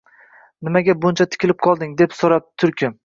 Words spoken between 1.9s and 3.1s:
deb so‘rabdi Tulki